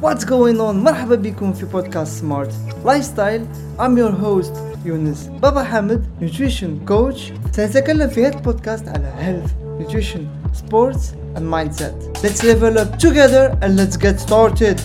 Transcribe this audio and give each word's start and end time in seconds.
What's 0.00 0.24
going 0.24 0.60
on? 0.60 0.74
مرحبا 0.74 1.14
بكم 1.14 1.52
في 1.52 1.66
بودكاست 1.66 2.20
smart 2.20 2.54
lifestyle 2.84 3.46
I'm 3.78 3.98
your 3.98 4.24
host 4.24 4.58
يونس 4.84 5.30
بابا 5.42 5.62
حامد 5.62 6.04
nutrition 6.20 6.90
coach. 6.90 7.32
سنتكلم 7.52 8.08
في 8.08 8.26
هذا 8.26 8.36
البودكاست 8.36 8.88
على 8.88 9.12
health 9.18 9.50
nutrition 9.80 10.20
sports 10.58 11.02
and 11.36 11.42
mindset. 11.42 12.22
Let's 12.22 12.42
level 12.44 12.78
up 12.78 12.98
together 12.98 13.58
and 13.62 13.76
let's 13.76 13.96
get 13.96 14.20
started. 14.20 14.80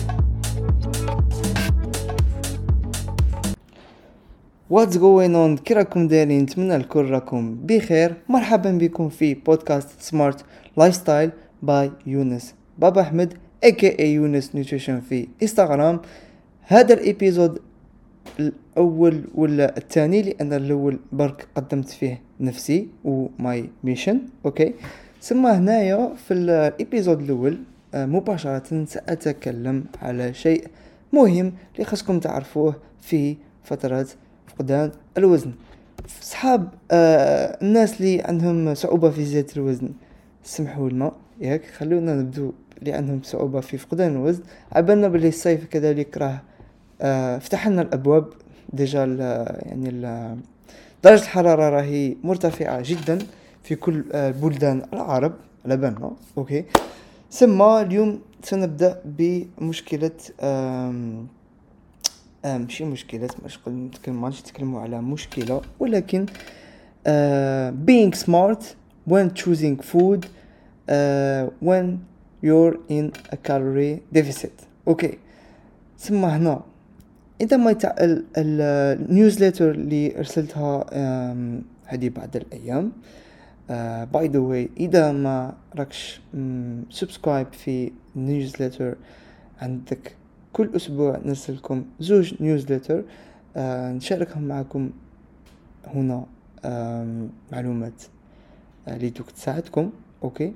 What's 4.68 4.96
going 4.96 5.34
on? 5.34 5.62
كي 5.64 5.74
راكم 5.74 6.08
دايرين 6.08 6.42
نتمنى 6.42 6.76
الكل 6.76 7.10
راكم 7.10 7.56
بخير. 7.62 8.14
مرحبا 8.28 8.70
بكم 8.70 9.08
في 9.08 9.34
بودكاست 9.34 9.88
smart 10.00 10.44
lifestyle 10.76 11.30
by 11.62 11.92
يونس 12.06 12.54
بابا 12.78 13.00
احمد 13.00 13.34
aka 13.64 14.00
يونس 14.00 14.54
nutrition 14.54 15.00
في 15.00 15.28
انستغرام 15.42 16.00
هذا 16.62 16.94
ال 16.94 17.02
episode 17.02 17.58
الأول 18.40 19.24
ولا 19.34 19.76
الثاني؟ 19.76 20.22
لأن 20.22 20.52
الأول 20.52 20.98
برك 21.12 21.46
قدمت 21.54 21.88
فيه 21.88 22.20
نفسي 22.40 22.88
و 23.04 23.26
my 23.26 23.70
mission 23.84 24.20
okay. 24.44 24.74
ثم 25.22 25.46
هنايا 25.46 26.14
في 26.28 26.34
ال 26.34 26.45
episode 26.45 27.22
الأول 27.22 27.58
آه، 27.94 28.06
مباشرة 28.06 28.84
سأتكلم 28.84 29.84
على 30.02 30.34
شيء 30.34 30.66
مهم 31.12 31.52
اللي 31.74 31.84
خاصكم 31.84 32.20
تعرفوه 32.20 32.74
في 33.00 33.36
فترة 33.64 34.06
فقدان 34.46 34.90
الوزن. 35.18 35.52
صحاب 36.20 36.68
آه 36.90 37.58
الناس 37.62 38.00
اللي 38.00 38.20
عندهم 38.22 38.74
صعوبة 38.74 39.10
في 39.10 39.24
زيادة 39.24 39.48
الوزن 39.56 39.90
سمحوا 40.42 40.90
لنا 40.90 41.12
ياك 41.40 41.64
خلونا 41.64 42.14
نبدو 42.14 42.52
اللي 42.78 42.92
عندهم 42.92 43.20
صعوبة 43.22 43.60
في 43.60 43.78
فقدان 43.78 44.12
الوزن. 44.12 44.42
عبالنا 44.72 45.08
بلي 45.08 45.28
الصيف 45.28 45.64
كذلك 45.64 46.18
راه 46.18 46.40
آه 47.00 47.38
فتح 47.38 47.68
لنا 47.68 47.82
الأبواب. 47.82 48.26
déjà 48.72 49.04
يعني 49.62 49.90
درجة 51.04 51.22
الحرارة 51.22 51.68
راهي 51.68 52.16
مرتفعة 52.24 52.82
جدا 52.84 53.18
في 53.62 53.74
كل 53.74 54.04
آه 54.12 54.30
بلدان 54.30 54.82
العرب 54.92 55.32
على 55.64 55.76
بالنا. 55.76 56.12
okay. 56.38 56.64
ثم 57.30 57.62
اليوم 57.62 58.20
سنبدأ 58.42 59.00
بمشكلة 59.04 60.10
ماشي 62.44 62.84
مشكلة 62.84 63.28
مش 63.44 63.58
نتكلم 63.68 64.22
ماش 64.22 64.40
نتكلموا 64.40 64.80
على 64.80 65.02
مشكلة 65.02 65.60
ولكن 65.80 66.26
آه 67.06 67.74
being 67.86 68.14
smart 68.14 68.62
when 69.10 69.28
choosing 69.42 69.76
food 69.92 70.20
when 71.66 71.86
you're 72.44 72.76
in 72.90 73.06
a 73.32 73.36
calorie 73.48 74.18
deficit. 74.18 74.64
okay 74.88 75.18
ثم 75.98 76.24
هنا. 76.24 76.62
إذا 77.40 77.56
ما 77.56 77.72
تاع 77.72 77.94
ال 78.00 78.16
newsletter 78.16 79.70
اللي 79.70 80.18
أرسلتها 80.18 80.84
هذه 81.84 82.08
بعد 82.08 82.36
الأيام. 82.36 82.92
by 84.12 84.28
the 84.28 84.38
way 84.38 84.70
إذا 84.76 85.12
ما 85.12 85.54
راكش 85.76 86.20
subscribe 86.90 87.46
في 87.52 87.92
newsletter 88.16 88.94
عندك 89.62 90.16
كل 90.52 90.70
أسبوع 90.76 91.20
نرسل 91.24 91.54
لكم 91.54 91.84
زوج 92.00 92.34
newsletter 92.40 93.04
آه 93.56 93.92
نشاركهم 93.92 94.42
معكم 94.42 94.90
هنا 95.86 96.26
آه 96.64 97.26
معلومات 97.52 98.02
اللي 98.88 99.10
دوك 99.10 99.30
تساعدكم. 99.30 99.90
okay 100.22 100.52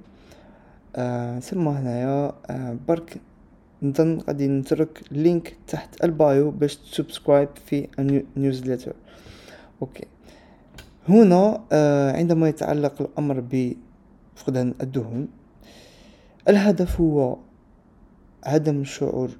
آه 0.99 1.39
ثم 1.39 1.69
هنايا 1.69 2.33
آه 2.51 2.77
برك 2.89 3.21
نظن 3.83 4.19
غادي 4.19 4.49
نترك 4.49 5.03
link 5.11 5.57
تحت 5.67 6.05
ال 6.05 6.16
bio 6.16 6.51
باش 6.51 6.77
ت 6.77 6.84
subscribe 6.84 7.49
في 7.67 7.89
ال 7.99 8.07
newsletter. 8.07 8.95
okay. 9.83 10.05
هنا 11.09 11.65
آه 11.73 12.17
عندما 12.17 12.49
يتعلق 12.49 13.03
الأمر 13.03 13.45
بفقدان 13.51 14.75
الدهون 14.81 15.29
الهدف 16.49 17.01
هو 17.01 17.37
عدم 18.45 18.81
الشعور 18.81 19.31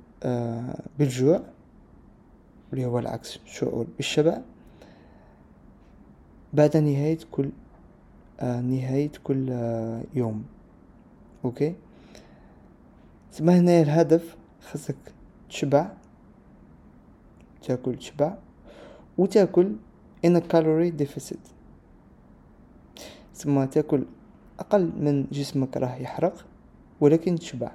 بالجوع 0.99 1.41
اللي 2.73 2.87
هو 2.87 2.99
العكس 2.99 3.39
الشعور 3.47 3.87
بالشبع. 3.97 4.39
بعد 6.53 6.77
نهاية 6.77 7.19
كل 7.31 7.51
نهاية 8.43 9.11
كل 9.25 9.49
يوم. 10.15 10.45
أوكي؟ 11.45 11.75
ثم 13.33 13.51
هنا 13.51 13.81
الهدف؟ 13.81 14.37
خاصك 14.63 14.97
تشبع 15.49 15.91
تاكل 17.63 17.97
تشبع 17.97 18.35
وتاكل 19.19 19.73
in 20.27 20.31
a 20.31 20.41
calorie 20.41 21.03
deficit. 21.03 21.39
ثم 23.35 23.65
تاكل 23.65 24.05
أقل 24.59 24.91
من 25.01 25.27
جسمك 25.33 25.77
راه 25.77 25.97
يحرق 25.97 26.45
ولكن 27.01 27.39
تشبع. 27.39 27.71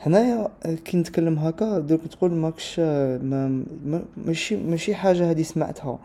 هنايا 0.00 0.50
كي 0.84 0.96
نتكلم 0.96 1.38
هكا 1.38 1.78
دوك 1.78 2.06
تقول 2.06 2.32
ماكش 2.32 2.80
ما 2.80 3.64
ماشي 4.16 4.56
ماشي 4.56 4.94
حاجة 4.94 5.30
هذه 5.30 5.42
سمعتها. 5.42 5.98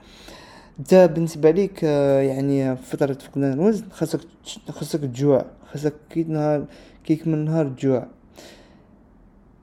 انت 0.80 0.96
بالنسبة 0.96 1.52
ليك 1.52 1.84
يعني 1.84 2.76
فترة 2.76 3.14
فقدان 3.14 3.54
الوزن 3.54 3.90
خاصك 3.92 4.20
خاصك 4.70 5.00
تجوع 5.00 5.46
خاصك 5.72 5.94
كي 6.10 6.24
نهار 6.24 6.66
كي 7.04 7.14
يكمل 7.14 7.38
نهار 7.38 7.70
تجوع. 7.70 8.08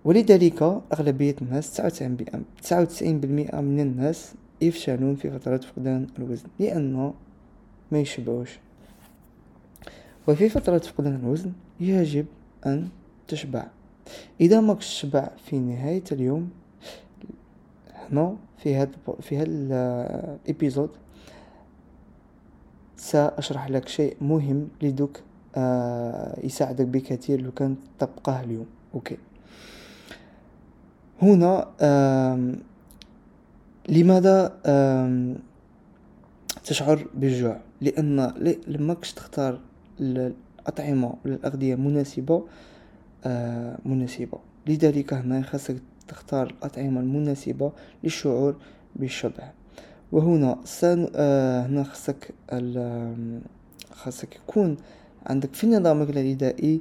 ولذلك 0.05 0.63
أغلبية 0.93 1.37
الناس 1.43 1.75
تسعة 1.75 2.83
وتسعين 2.83 3.21
بالمئة 3.21 3.61
من 3.61 3.81
الناس 3.81 4.35
يفشلون 4.61 5.15
في 5.15 5.31
فترة 5.31 5.57
فقدان 5.57 6.07
الوزن 6.19 6.49
لأنه 6.61 7.15
ما 7.93 7.99
يشبعوش. 7.99 8.59
وفي 10.29 10.49
فترة 10.49 10.79
فقدان 10.79 11.15
الوزن 11.15 11.53
يجب 11.81 12.27
أن 12.67 12.89
تشبع. 13.29 13.67
إذا 14.41 14.61
ما 14.61 14.75
تشبع 14.75 15.31
في 15.45 15.59
نهاية 15.59 16.05
اليوم 16.13 16.51
هنا 18.11 18.37
في 18.59 18.77
هذا 18.77 18.91
في 19.21 19.39
هذا 19.39 19.47
الإبيزود 19.49 20.91
سأشرح 22.97 23.71
لك 23.71 23.89
شيء 23.89 24.17
مهم 24.21 24.69
لدوك 24.83 25.21
آه 25.57 26.41
يساعدك 26.45 26.87
بكثير 26.87 27.41
لو 27.41 27.53
كان 27.53 27.77
تبقاه 27.99 28.41
اليوم. 28.45 28.67
أوكي. 28.95 29.17
هنا 31.23 31.69
آه 31.81 32.53
لماذا 33.89 34.59
آه 34.67 35.35
تشعر 36.65 37.07
بالجوع؟ 37.15 37.61
لأن 37.81 38.33
لما 38.67 38.95
كش 38.95 39.13
تختار 39.13 39.61
الأطعمة 40.01 41.15
والأغذية 41.25 41.75
مناسبة 41.75 42.45
آه 43.25 43.79
مناسبة. 43.85 44.39
لذلك 44.67 45.13
هنا 45.13 45.43
خاصك 45.43 45.77
تختار 46.09 46.47
الأطعمة 46.47 47.01
المناسبة 47.01 47.73
للشعور 48.05 48.57
بالشبع. 48.97 49.51
وهنا 50.13 50.59
سن 50.65 51.09
آه 51.15 51.67
هنا 51.67 51.83
خاصك 51.85 52.35
خاصك 53.93 54.37
يكون 54.37 54.77
عندك 55.27 55.55
في 55.55 55.67
نظامك 55.67 56.11
الغذائي 56.11 56.81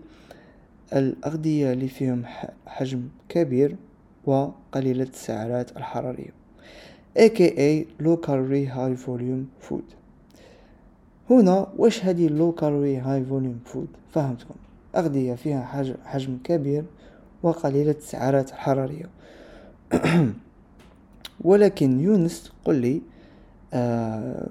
الأغذية 0.94 1.74
اللي 1.74 1.88
فيهم 1.88 2.24
حجم 2.66 3.02
كبير 3.30 3.76
وقليلة 4.26 5.04
السعرات 5.04 5.78
الحرارية. 5.78 6.34
Aka 7.18 7.86
low 8.04 8.18
calorie 8.18 8.66
high 8.66 8.96
volume 9.06 9.46
food. 9.70 9.84
هنا 11.30 11.68
واش 11.78 12.06
هذه 12.06 12.28
low 12.28 12.52
calorie 12.62 13.00
high 13.06 13.32
volume 13.32 13.74
food 13.74 14.14
فهمتكم. 14.14 14.56
أغذية 14.96 15.36
فيها 15.36 15.88
حجم 16.06 16.38
كبير 16.44 16.84
وقليلة 17.44 17.92
السعرات 17.92 18.50
الحرارية. 18.50 19.10
ولكن 21.46 22.00
يونس 22.00 22.52
قل 22.66 22.76
لي 22.76 23.02
آه 23.74 24.48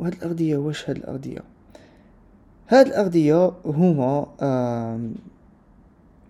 هاد 0.00 0.12
الأغذية 0.12 0.56
واش 0.56 0.90
هاد 0.90 0.96
الأغذية؟ 0.96 1.40
هاد 2.68 2.86
الأغذية 2.86 3.52
هما 3.64 4.26
آه 4.40 5.00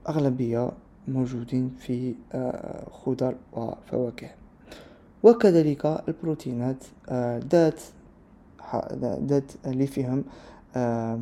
أغلبية 0.09 0.71
موجودين 1.09 1.75
في 1.79 2.15
آه 2.35 2.87
خضر 2.91 3.35
وفواكه. 3.53 4.29
وكذلك 5.23 5.87
البروتينات 6.09 6.85
آه 7.09 7.41
ذات 7.51 7.81
ذات 9.03 9.53
اللي 9.67 9.87
فيهم 9.87 10.25
آه 10.77 11.21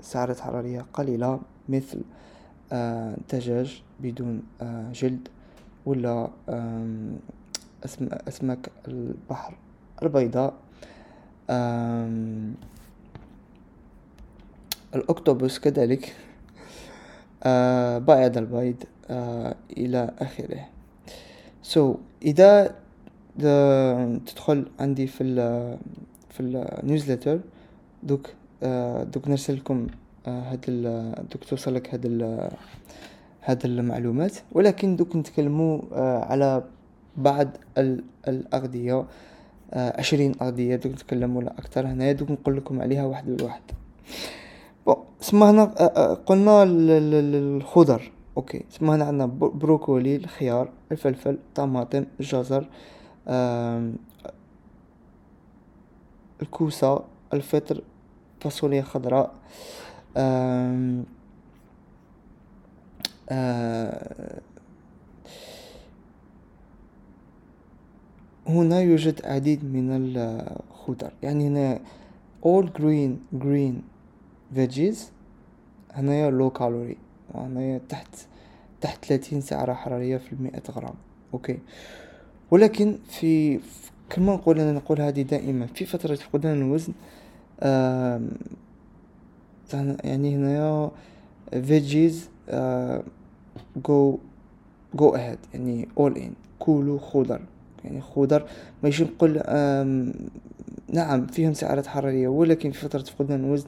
سعرات 0.00 0.40
حرارية 0.40 0.86
قليلة 0.92 1.40
مثل 1.68 2.00
آه 2.72 3.16
بدون 4.00 4.42
آه 4.62 4.92
جلد 4.92 5.28
ولا 5.86 6.30
أسماك 8.28 8.70
البحر. 8.88 9.54
البيضاء 10.02 10.54
الأكتوبوس 14.94 15.58
كذلك 15.58 16.14
آه 17.42 17.98
بائض 17.98 18.38
البيض 18.38 18.76
آه 19.10 19.54
إلى 19.76 20.10
آخره. 20.18 20.68
So, 21.74 21.80
إذا 22.22 22.74
تدخل 24.26 24.66
عندي 24.80 25.06
في 25.06 25.22
ال 25.24 25.36
في 26.30 26.40
النيوزلتر 26.40 27.40
دوك 28.02 28.30
آه 28.62 29.02
دوك 29.02 29.28
نرسل 29.28 29.56
لكم 29.56 29.86
هاد 30.26 30.60
دوك 31.32 31.44
توصل 31.44 31.74
لك 31.74 31.94
هاد 31.94 32.06
هاد 33.44 33.64
المعلومات. 33.64 34.32
ولكن 34.52 34.96
دوك 34.96 35.16
نتكلمو 35.16 35.84
على 35.92 36.64
بعض 37.16 37.48
الأغذية. 38.28 39.04
عشرين 39.72 40.32
أغذية 40.42 40.76
دوك 40.76 40.92
نتكلمو 40.92 41.40
على 41.40 41.50
أكثر 41.50 41.86
هنايا 41.86 42.12
دوك 42.12 42.30
نقول 42.30 42.56
لكم 42.56 42.82
عليها 42.82 43.04
واحد 43.04 43.36
بواحد 43.36 43.62
bon 44.86 44.96
سما 45.20 45.50
هنا 45.50 45.62
آه، 45.62 45.82
آه، 45.82 46.14
قلنا 46.14 46.62
الخضر. 46.62 48.10
okay 48.36 48.64
سما 48.70 48.94
هنا 48.94 49.04
عندنا 49.04 49.26
بروكولي 49.40 50.16
الخيار 50.16 50.68
الفلفل 50.92 51.30
الطماطم 51.30 52.04
الجزر 52.20 52.68
الكوسة 56.42 57.00
الفطر 57.34 57.82
فاصوليا 58.40 58.82
خضراء 58.82 59.34
آه، 60.16 61.02
هنا 68.48 68.80
يوجد 68.80 69.26
عديد 69.26 69.64
من 69.64 69.88
الخضر. 69.90 71.12
يعني 71.22 71.48
هنا 71.48 71.80
all 72.46 72.66
green 72.78 73.40
green 73.42 73.74
veggies 74.56 74.98
هنايا 75.92 76.30
لو 76.30 76.50
كالوري 76.50 76.96
هنايا 77.34 77.80
تحت 77.88 78.16
تحت 78.80 79.04
30 79.04 79.40
سعرة 79.40 79.72
حرارية 79.72 80.16
في 80.16 80.32
المئة 80.32 80.62
غرام. 80.70 80.94
أوكي. 81.34 81.58
ولكن 82.50 82.98
في 83.08 83.60
كما 84.10 84.34
نقول 84.34 84.60
أنا 84.60 84.72
نقول 84.72 85.00
هذه 85.00 85.22
دائما. 85.22 85.66
في 85.66 85.84
فترة 85.84 86.14
فقدان 86.14 86.62
الوزن 86.62 86.92
يعني 90.04 90.36
هنايا 90.36 90.90
فيجيز 91.50 92.28
جو 93.86 94.18
جو 94.94 95.08
اهيد 95.14 95.38
يعني 95.54 95.88
اول 95.98 96.16
ان 96.16 96.32
كلوا 96.58 96.98
خضر. 96.98 97.40
يعني 97.84 98.00
خضر 98.00 98.46
ماشي 98.82 99.04
نقول 99.04 99.42
نعم 100.92 101.26
فيهم 101.26 101.52
سعرات 101.54 101.86
حرارية 101.86 102.28
ولكن 102.28 102.70
في 102.70 102.78
فترة 102.78 103.02
فقدان 103.02 103.44
الوزن 103.44 103.66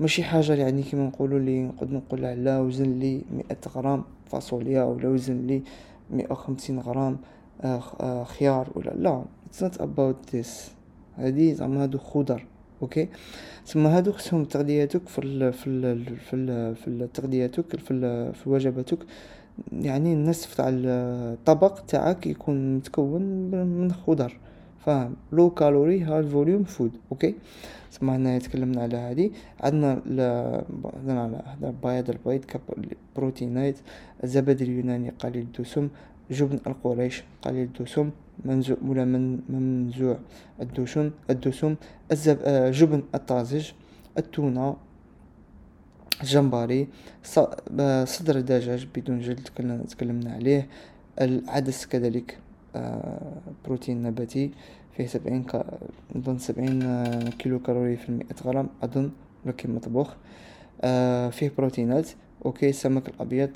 ماشي 0.00 0.22
حاجة 0.22 0.54
يعني 0.54 0.82
كيما 0.82 1.04
نقولوا 1.06 1.38
لي 1.38 1.62
نقد 1.62 1.92
نقول 1.92 2.24
على 2.24 2.58
وزن 2.58 2.98
لي 2.98 3.22
مئة 3.36 3.58
غرام 3.74 4.04
فاصوليا 4.26 4.82
ولا 4.82 5.08
وزن 5.08 5.46
لي 5.46 5.62
مئة 6.10 6.32
وخمسين 6.32 6.78
غرام 6.78 7.18
آه، 7.60 7.82
آه، 8.00 8.24
خيار 8.24 8.68
ولا 8.74 8.90
لا 8.90 9.24
it's 9.50 9.62
not 9.62 9.80
about 9.80 10.32
this. 10.34 10.48
هادي 11.16 11.54
زعما 11.54 11.82
هادو 11.82 11.98
خضر 11.98 12.46
أوكي؟ 12.82 13.08
ثم 13.66 13.86
هادو 13.86 14.12
خصهم 14.12 14.44
تغذيتك 14.44 15.08
في 15.08 15.18
ال 15.18 15.52
في 15.52 15.66
ال 15.66 16.16
في 16.16 16.74
في 16.74 17.08
تغذيتك 17.14 17.76
في 17.76 18.32
في 18.32 18.50
وجباتك 18.50 18.98
يعني 19.72 20.12
النصف 20.12 20.54
تاع 20.54 20.68
الطبق 20.72 21.80
تاعك 21.88 22.26
يكون 22.26 22.76
متكون 22.76 23.22
من 23.78 23.92
خضر. 23.92 24.38
فاهم؟ 24.86 25.16
low 25.32 25.50
calorie 25.50 26.02
high 26.02 26.22
volume 26.22 26.64
food 26.64 26.90
okay 27.12 27.34
سما 27.90 28.16
هنا 28.16 28.38
تكلمنا 28.38 28.82
على 28.82 28.96
هذه 28.96 29.30
عندنا 29.60 30.02
هنا 31.06 31.42
على 31.62 31.72
بياض 31.84 32.10
البيض 32.10 32.44
كبروتينات 32.44 33.78
الزبادي 34.24 34.62
اليوناني 34.62 35.10
قليل 35.10 35.42
الدسم. 35.42 35.88
جبن 36.30 36.58
القريش 36.66 37.24
قليل 37.42 37.68
الدسم. 37.78 38.10
منزوع 38.44 38.76
ولا 38.88 39.04
من 39.04 39.38
منزوع 39.48 40.18
الدسم. 40.60 41.10
الدسم. 41.30 41.74
الزب... 42.12 42.38
آه، 42.44 42.70
جبن 42.70 43.02
الطازج. 43.14 43.70
التونة. 44.18 44.76
الجمبري 46.22 46.88
آه، 47.80 48.04
صدر 48.04 48.36
الدجاج 48.36 48.88
بدون 48.96 49.20
جلد 49.20 49.48
تكلمنا 49.88 50.32
عليه. 50.32 50.68
العدس 51.20 51.86
كذلك 51.86 52.38
آه، 52.76 53.32
بروتين 53.64 54.02
نباتي 54.02 54.50
فيه 54.96 55.06
سبعين 55.06 55.44
ك... 55.44 55.64
نظن 56.14 56.38
سبعين 56.38 56.82
آه، 56.82 57.28
كيلو 57.38 57.58
كالوري 57.58 57.96
في 57.96 58.08
المئة 58.08 58.34
غرام 58.44 58.68
أظن 58.82 59.10
لكن 59.46 59.74
مطبوخ. 59.74 60.14
فيه 61.30 61.52
بروتينات 61.58 62.08
okay 62.46 62.68
السمك 62.68 63.08
الأبيض. 63.08 63.50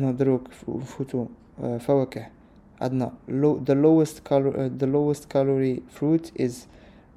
نهضروك 0.00 0.48
نفوتو 0.68 1.26
آه 1.62 1.78
فواكه. 1.78 2.26
عندنا 2.80 3.12
the 3.68 3.74
lowest 3.74 4.16
calorie 4.28 4.70
the 4.82 4.86
lowest 4.86 5.28
calorie 5.28 5.80
fruit 5.98 6.42
is 6.42 6.52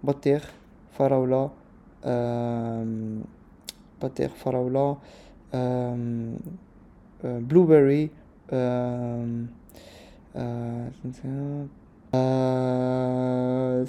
بطيخ 0.04 0.51
فراولة 0.98 1.51
بطيخ 4.04 4.32
فراولة 4.36 4.98
آم 5.54 6.36
blueberry 7.24 8.10
آه 8.52 9.46
آه 12.14 13.86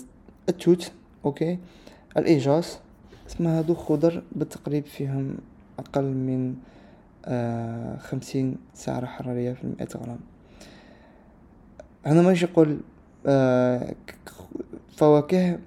التوت 0.49 0.93
okay. 1.25 1.59
الايجاص 2.17 2.79
سما 3.29 3.59
هادو 3.59 3.75
خضر 3.75 4.23
بالتقريب 4.33 4.87
فيهم 4.87 5.37
أقل 5.79 6.05
من 6.05 6.55
آه 7.25 7.97
خمسين 7.97 8.57
سعرة 8.75 9.07
حرارية 9.07 9.53
في 9.53 9.65
المئة 9.65 9.89
غرام. 9.97 10.19
أنا 12.07 12.23
ماشي 12.23 12.45
يقول 12.45 12.81
آه 13.27 13.95
فواكه 14.97 15.59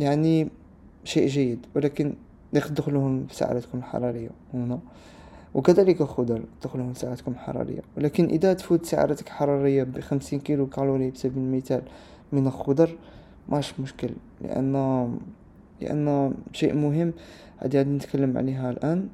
يعني 0.00 0.48
شيء 1.04 1.26
جيد 1.26 1.66
ولكن 1.76 2.14
يدخلهم 2.54 3.26
سعرتكم 3.30 3.78
الحرارية 3.78 4.30
هنا. 4.54 4.78
وكذلك 5.54 6.00
الخضر 6.00 6.42
تدخلهم 6.60 6.94
سعراتكم 6.94 7.34
حرارية 7.34 7.80
ولكن 7.96 8.24
إذا 8.26 8.52
تفوت 8.52 8.86
سعرتك 8.86 9.28
حرارية 9.28 9.82
بخمسين 9.82 10.40
كيلو 10.40 10.66
كالوري 10.66 11.10
بسبيل 11.10 11.42
المثال 11.42 11.82
من 12.32 12.46
الخضر 12.46 12.96
ماش 13.48 13.80
مشكل. 13.80 14.10
لأن 14.40 14.72
لأن 15.80 16.34
شيء 16.52 16.74
مهم 16.74 17.12
هذه 17.58 17.76
غادي 17.76 17.90
نتكلم 17.90 18.38
عليها 18.38 18.70
الآن. 18.70 19.08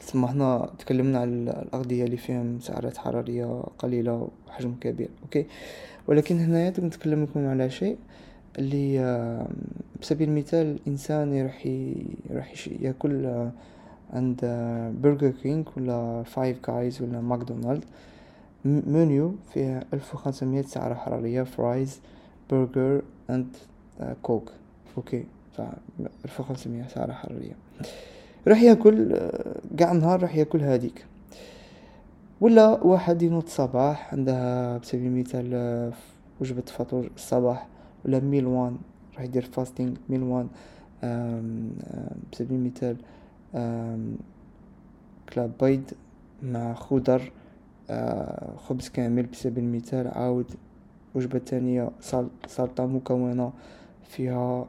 ثم 0.00 0.24
هنا 0.24 0.70
تكلمنا 0.78 1.18
على 1.18 1.30
الأغذية 1.30 2.04
اللي 2.04 2.16
فيهم 2.16 2.60
سعرات 2.60 2.96
حرارية 2.96 3.62
قليلة 3.78 4.28
وحجم 4.48 4.74
كبير 4.80 5.08
أوكي؟ 5.22 5.46
ولكن 6.06 6.38
هنايا 6.38 6.70
نتكلم 6.70 7.22
لكم 7.22 7.46
على 7.46 7.70
شيء. 7.70 7.96
اللي 8.58 9.46
بسبيل 10.02 10.28
المثال 10.28 10.66
الإنسان 10.66 11.32
يروح 11.32 11.66
يروح 12.30 12.68
يأكل 12.80 13.48
عند 14.12 14.40
Burger 15.02 15.30
King 15.30 15.68
ولا 15.76 16.22
Five 16.22 16.70
Guys 16.70 17.02
ولا 17.02 17.20
McDonald's 17.20 17.84
menu 18.64 19.34
فيه 19.52 19.82
ألف 19.94 20.14
وخمسمية 20.14 20.62
سعرة 20.62 20.94
حرارية 20.94 21.42
fries 21.42 22.00
burger 22.50 23.02
and 23.30 23.56
Coke 24.22 24.52
okay. 24.96 25.24
ألف 26.24 26.40
وخمسمية 26.40 26.86
سعرة 26.94 27.12
حرارية. 27.12 27.52
راح 28.48 28.62
يأكل 28.62 29.16
قاع 29.80 29.92
النهار 29.92 30.22
راح 30.22 30.36
يأكل 30.36 30.60
هذيك 30.60 31.06
ولا 32.40 32.84
واحد 32.84 33.22
ينوض 33.22 33.42
الصباح 33.44 34.14
عندها 34.14 34.78
بسبيل 34.78 35.06
المثال 35.06 35.92
وجبة 36.40 36.62
فطور 36.62 37.10
الصباح. 37.16 37.66
ولا 38.04 38.20
meal 38.20 38.46
one 38.46 38.76
راح 39.14 39.22
يدير 39.22 39.42
fasting 39.44 39.94
meal 40.08 40.22
one 40.22 40.48
بسبيل 42.32 42.58
المثال 42.58 42.96
كلا 45.34 45.52
بيض 45.60 45.82
مع 46.42 46.74
خضر 46.74 47.32
آه، 47.90 48.56
خبز 48.56 48.88
كامل 48.88 49.22
بسبيل 49.22 49.64
المثال 49.64 50.08
عاود 50.08 50.46
وجبة 51.14 51.38
تانية 51.38 51.90
سلطة 52.46 52.86
مكونة 52.86 53.52
فيها 54.04 54.66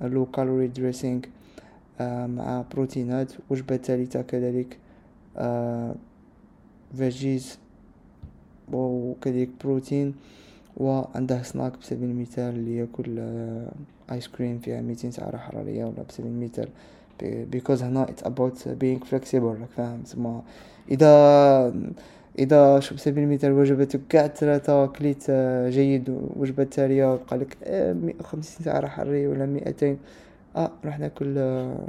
low 0.00 0.26
calorie 0.26 0.66
dressing 0.66 1.20
مع 2.26 2.64
بروتينات 2.74 3.32
وجبة 3.50 3.76
ثالثة 3.76 4.22
كذلك 4.22 4.78
veggies 6.96 7.58
آه، 8.72 8.76
وكذلك 8.76 9.48
بروتين. 9.64 10.14
وعنده 10.76 11.42
سناك 11.42 11.78
بسبيل 11.78 12.10
المثال 12.10 12.54
اللي 12.54 12.76
ياكل 12.76 13.18
ice 14.12 14.28
cream 14.28 14.58
فيها 14.58 14.80
ميتين 14.80 15.10
سعرة 15.10 15.36
حرارية 15.36 15.84
ولا 15.84 16.02
بسبيل 16.08 16.30
المثال 16.30 16.68
because 17.22 17.82
هنا 17.82 18.06
it's 18.06 18.24
about 18.24 18.58
being 18.80 19.00
flexible 19.10 19.34
راك 19.34 19.68
فاهم؟ 19.76 20.02
تسمى 20.02 20.42
إذا 20.90 21.74
إذا 22.38 22.80
شو 22.80 22.94
بسبيل 22.94 23.24
المثال 23.24 23.52
وجبتك 23.52 24.00
كاع 24.08 24.26
ثلاثة 24.26 24.86
كليت 24.86 25.24
آه، 25.30 25.70
جيد 25.70 26.18
وجبة 26.36 26.64
تالية 26.64 27.16
قالك 27.16 27.56
مئة 28.02 28.20
وخمسين 28.20 28.64
سعرة 28.64 28.86
حرارية 28.86 29.28
ولا 29.28 29.46
مئتين 29.46 29.98
آه 30.56 30.70
راح 30.84 30.98
ناكل 30.98 31.34
آه، 31.38 31.86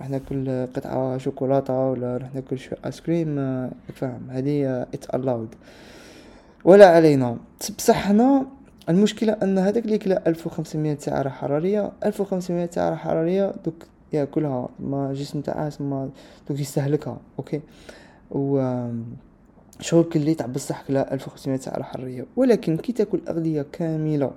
راح 0.00 0.10
ناكل 0.10 0.66
قطعة 0.66 1.18
شوكولاتة 1.18 1.90
ولا 1.90 2.16
راح 2.16 2.34
ناكل 2.34 2.58
شو 2.58 2.76
ice 2.86 3.00
cream 3.00 3.38
آه، 3.38 3.70
فاهم؟ 3.94 4.30
هذه 4.30 4.82
it's 4.94 5.10
allowed 5.10 5.54
ولا 6.64 6.86
علينا. 6.86 7.36
بصح 7.78 8.08
هنا 8.08 8.46
المشكلة 8.88 9.32
أن 9.42 9.58
هذاك 9.58 9.84
اللي 9.84 9.98
كلا 9.98 10.28
ألف 10.28 10.46
وخمسمية 10.46 10.96
سعرة 11.00 11.28
حرارية 11.28 11.92
ألف 12.04 12.20
وخمسمية 12.20 12.70
سعرة 12.72 12.94
حرارية 12.94 13.54
دوك 13.64 13.74
ياكلها 14.12 14.68
ما 14.80 15.12
جسم 15.12 15.40
تاعها 15.40 15.70
ما 15.80 16.10
دوك 16.48 16.60
يستهلكها 16.60 17.18
okay؟ 17.38 17.60
و 18.30 18.74
شغل 19.80 20.04
كلي 20.04 20.34
تاع 20.34 20.46
بصح 20.46 20.82
كلا 20.82 21.14
ألف 21.14 21.28
وخمسمية 21.28 21.56
سعرة 21.56 21.82
حرارية. 21.82 22.26
ولكن 22.36 22.76
كي 22.76 22.92
تاكل 22.92 23.20
أغذية 23.28 23.66
كاملة 23.72 24.30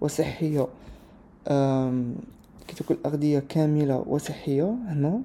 وصحية 0.00 0.66
كي 2.68 2.74
تاكل 2.76 2.96
أغذية 3.06 3.42
كاملة 3.48 4.04
وصحية 4.06 4.74
هنا 4.88 5.20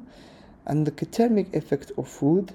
عندك 0.67 1.03
ال 1.03 1.10
thermic 1.10 1.55
effect 1.55 1.91
of 1.91 2.09
food 2.09 2.51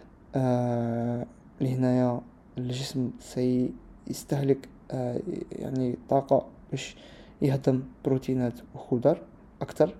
لهنايا 1.60 2.20
الجسم 2.60 3.10
سيستهلك 3.20 4.68
آه 4.90 5.20
يعني 5.52 5.94
طاقة 6.08 6.46
باش 6.70 6.96
يهضم 7.42 7.80
بروتينات 8.04 8.52
وخضر 8.74 9.18
أكتر. 9.62 9.94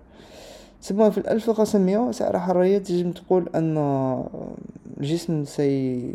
ثم 0.81 1.09
في 1.11 1.17
الألف 1.17 1.49
وخمسمية 1.49 2.11
سعر 2.11 2.39
حرارية 2.39 2.77
تجم 2.77 3.11
تقول 3.11 3.49
أن 3.55 3.77
الجسم 4.99 5.45
سي 5.45 6.13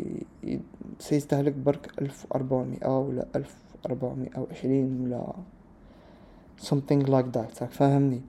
سيستهلك 0.99 1.53
برك 1.53 1.91
ألف 2.01 2.25
وأربعمائة 2.31 2.99
ولا 2.99 3.25
ألف 3.35 3.55
وأربعمائة 3.85 4.39
وعشرين 4.39 5.01
ولا 5.01 5.33
something 6.61 7.07
like 7.07 7.37
that 7.37 7.63
فاهمني 7.63 8.21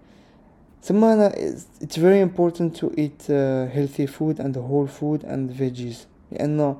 ثم 0.82 1.04
أنا 1.04 1.32
it's 1.82 1.96
very 1.96 2.20
important 2.20 2.80
to 2.80 2.86
eat 2.96 3.30
uh, 3.30 3.66
healthy 3.74 4.06
food 4.06 4.38
and 4.40 4.56
whole 4.56 4.86
food 4.86 5.24
and 5.24 5.50
veggies 5.60 6.06
لأنه 6.32 6.76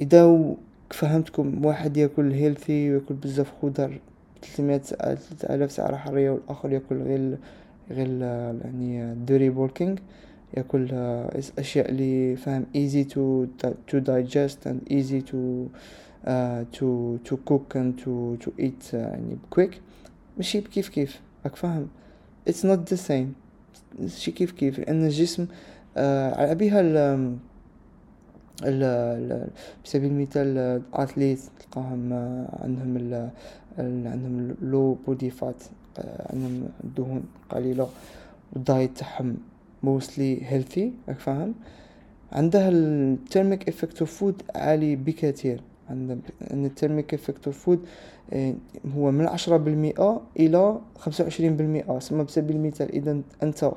إذا 0.00 0.54
فهمتكم 0.90 1.64
واحد 1.64 1.96
يأكل 1.96 2.32
healthy 2.32 2.90
ويأكل 2.90 3.14
بزاف 3.14 3.52
خضر 3.62 4.00
300 4.42 4.78
3000 4.78 5.72
سعرة 5.72 5.96
حرارية 5.96 6.30
والآخر 6.30 6.72
يأكل 6.72 7.02
غير 7.02 7.38
غير 7.90 8.08
يعني 8.64 9.14
dirty 9.14 9.50
bulking 9.50 9.98
يأكل 10.56 10.88
أشياء 11.58 11.88
اللي 11.90 12.36
فاهم 12.36 12.66
to 13.90 14.00
digest 14.00 14.66
and 14.66 14.92
easy 14.92 15.22
to 15.22 15.70
uh, 16.26 16.64
to 16.72 17.18
to 17.24 17.36
cook 17.48 17.74
and 17.74 17.98
to 17.98 18.36
to 18.40 18.52
eat 18.58 18.90
uh, 18.92 18.94
يعني 18.94 19.38
quick. 19.50 19.74
ماشي 20.36 20.60
بكيف 20.60 20.88
كيف؟ 20.88 21.20
راك 21.44 21.56
فاهم. 21.56 21.88
It's 22.50 22.64
not 22.64 22.94
the 22.94 22.98
same. 23.08 23.26
شي 24.06 24.30
كيف 24.30 24.52
كيف؟ 24.52 24.78
لأن 24.78 25.04
الجسم 25.04 25.46
آه 25.96 26.34
على 26.40 26.54
بها 26.54 26.80
بسبيل 29.84 30.10
المثال 30.10 30.46
الأتليت 30.58 31.40
تلقاهم 31.60 32.12
عندهم 32.62 32.96
ال 32.96 33.30
عندهم 33.78 34.56
لو 34.62 34.94
بودي 35.06 35.30
فات 35.30 35.62
عندهم 36.30 36.68
دهون 36.96 37.22
قليلة 37.50 37.88
والدايت 38.52 38.98
تاعهم 38.98 39.36
mostly 39.82 40.38
healthy 40.44 40.92
راك 41.08 41.18
فاهم؟ 41.18 41.54
عندها 42.32 42.68
ال 42.68 42.81
thermic 42.81 43.68
effect 43.68 44.00
of 44.00 44.12
food 44.12 44.42
عالي 44.54 44.96
بكثير. 44.96 45.60
عند 45.90 46.20
ال 46.52 46.60
thermic 46.60 47.14
effect 47.14 47.46
of 47.46 47.58
food 47.58 47.80
هو 48.96 49.10
من 49.10 49.26
عشرة 49.26 49.56
بالمئة 49.56 50.20
إلى 50.38 50.80
خمسة 50.98 51.24
وعشرين 51.24 51.56
بالمئة 51.56 51.98
تسمى 51.98 52.22
بسبيل 52.22 52.56
المثال 52.56 52.92
إذا 52.92 53.20
أنت 53.42 53.72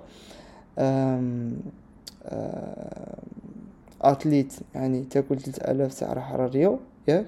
athlete 4.02 4.54
يعني 4.76 5.04
تأكل 5.04 5.38
تلت 5.38 5.70
آلاف 5.70 5.94
سعرة 5.94 6.20
حرارية 6.20 6.80
ياك؟ 7.08 7.26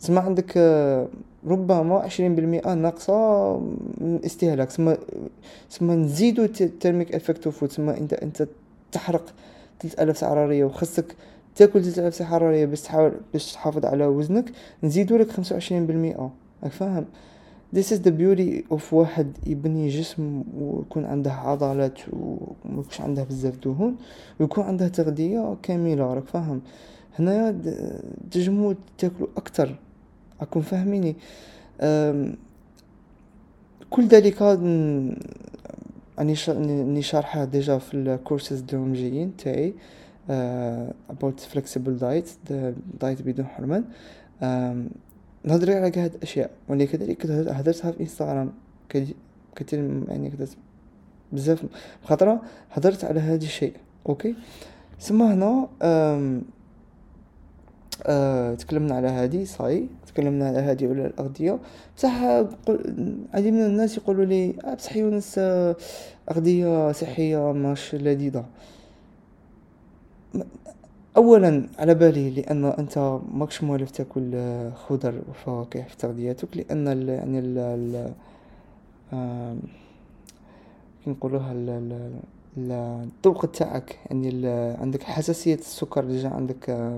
تسمى 0.00 0.18
عندك 0.18 0.52
آه، 0.56 1.08
ربما 1.46 1.98
عشرين 1.98 2.34
بالمئة 2.34 2.74
ناقصة 2.74 3.56
من 4.00 4.20
استهلاك. 4.24 4.68
تسمى 4.68 4.96
تسمى 5.70 5.94
نزيدو 5.94 6.46
thermic 6.46 7.14
effect 7.14 7.46
of 7.46 7.64
تسمى 7.64 7.98
إنت 7.98 8.12
إنت 8.12 8.48
تحرق 8.92 9.24
تلت 9.80 10.00
آلاف 10.00 10.18
سعرة 10.18 10.34
حرارية 10.34 10.64
وخصك 10.64 11.14
تأكل 11.56 11.82
تلت 11.82 11.98
آلاف 11.98 12.14
سعرة 12.14 12.28
حرارية 12.28 12.66
باش 12.66 12.80
تحاول 12.80 13.12
باش 13.32 13.52
تحافظ 13.52 13.86
على 13.86 14.06
وزنك 14.06 14.52
نزيدو 14.82 15.16
لك 15.16 15.30
خمسة 15.30 15.52
وعشرين 15.54 15.86
بالمئة. 15.86 16.30
راك 16.62 16.72
فاهم؟ 16.72 17.04
This 17.74 17.90
is 17.90 18.00
the 18.02 18.10
beauty 18.10 18.64
of 18.70 18.92
واحد 18.92 19.36
يبني 19.46 19.88
جسم 19.88 20.44
ويكون 20.54 21.04
عنده 21.04 21.32
عضلات 21.32 21.98
وميكونش 22.12 23.00
عنده 23.00 23.24
بزاف 23.24 23.56
دهون 23.58 23.96
ويكون 24.40 24.64
عنده 24.64 24.88
تغذية 24.88 25.56
كاملة 25.62 26.14
راك 26.14 26.24
فاهم؟ 26.24 26.62
هنايا 27.18 27.60
تجمو 28.30 28.74
تاكلو 28.98 29.28
أكتر. 29.36 29.78
راكم 30.40 30.60
فاهميني؟ 30.60 31.16
كل 33.90 34.06
ذلك 34.06 34.42
أني 36.18 37.02
شارحه 37.02 37.44
déjà 37.44 37.78
في 37.78 37.94
الكورسز 37.94 38.64
اللي 38.74 39.10
جايين 39.10 39.36
تاعي 39.36 39.74
about 41.10 41.40
flexible 41.54 42.00
diet 42.00 42.52
diet 43.00 43.22
بدون 43.22 43.46
حرمان. 43.46 43.84
نهضر 45.44 45.72
على 45.72 45.86
هاد 45.86 46.14
الاشياء 46.14 46.50
ولي 46.68 46.86
كذلك 46.86 47.26
هدرتها 47.26 47.92
في 47.92 48.00
انستغرام 48.00 48.52
كثير 49.56 50.04
يعني 50.08 50.30
كدرت 50.30 50.56
بزاف 51.32 51.64
خاطر 52.04 52.38
هدرت 52.72 53.04
على 53.04 53.20
هذا 53.20 53.44
الشيء 53.44 53.72
okay؟ 54.08 54.34
ثم 55.00 55.22
هنا 55.22 55.68
آه 55.82 56.40
تكلمنا 58.54 58.94
على 58.94 59.08
هذه 59.08 59.44
صاي 59.44 59.86
تكلمنا 60.06 60.48
على 60.48 60.58
هذه 60.58 60.86
ولا 60.86 61.06
الأغذية؟ 61.06 61.58
بصح 61.96 62.22
عديد 63.34 63.52
من 63.52 63.66
الناس 63.66 63.96
يقولوا 63.96 64.24
لي 64.24 64.54
آه 64.64 64.74
بصح 64.74 64.96
يونس 64.96 65.34
آه 65.38 65.76
أغذية 66.30 66.92
صحية 66.92 67.52
ماش 67.52 67.94
لذيذة. 67.94 68.44
اولا 71.16 71.66
على 71.78 71.94
بالي 71.94 72.30
لأن 72.30 72.64
أنت 72.64 73.18
ماكش 73.34 73.62
موالف 73.62 73.90
تاكل 73.90 74.32
خضر 74.74 75.22
وفواكه 75.30 75.82
في 75.82 75.96
تغذيتك 75.96 76.56
لأن 76.56 76.88
ال 76.88 77.08
يعني 77.08 77.38
ال 77.38 77.58
ال 77.58 78.12
كي 81.04 81.10
نقولوها 81.10 81.52
الذوق 82.56 83.46
تاعك 83.46 83.98
يعني 84.10 84.48
عندك 84.80 85.02
حساسية 85.02 85.54
السكر 85.54 86.04
déjà 86.04 86.28
عندك 86.28 86.90